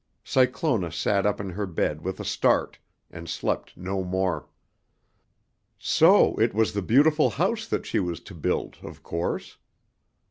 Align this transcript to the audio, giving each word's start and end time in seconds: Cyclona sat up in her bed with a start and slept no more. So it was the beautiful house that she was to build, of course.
Cyclona 0.23 0.91
sat 0.91 1.27
up 1.27 1.39
in 1.39 1.51
her 1.51 1.67
bed 1.67 2.01
with 2.01 2.19
a 2.19 2.25
start 2.25 2.79
and 3.11 3.29
slept 3.29 3.77
no 3.77 4.03
more. 4.03 4.49
So 5.77 6.35
it 6.39 6.55
was 6.55 6.73
the 6.73 6.81
beautiful 6.81 7.29
house 7.29 7.67
that 7.67 7.85
she 7.85 7.99
was 7.99 8.19
to 8.21 8.33
build, 8.33 8.79
of 8.81 9.03
course. 9.03 9.57